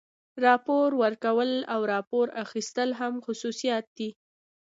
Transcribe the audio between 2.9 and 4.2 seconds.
هم خصوصیات دي.